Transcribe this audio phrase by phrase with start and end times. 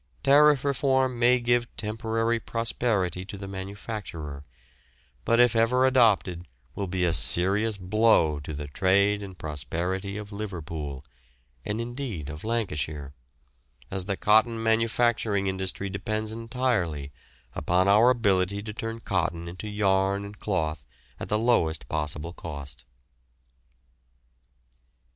[0.23, 4.43] Tariff Reform may give temporary prosperity to the manufacturer,
[5.25, 10.31] but if ever adopted will be a serious blow to the trade and prosperity of
[10.31, 11.05] Liverpool,
[11.63, 13.13] and indeed of Lancashire,
[13.91, 17.11] as the cotton manufacturing industry depends entirely
[17.53, 20.83] upon our ability to turn cotton into yarn and cloth
[21.19, 22.85] at the lowest possible cost.